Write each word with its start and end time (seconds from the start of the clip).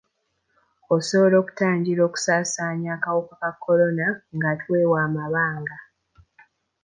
Osobola 0.95 1.35
okutangira 1.41 2.01
okusasaanya 2.07 2.89
akawuka 2.95 3.33
ka 3.41 3.51
kolona 3.61 4.07
nga 4.35 4.51
twewa 4.59 4.97
amabanga. 5.07 5.77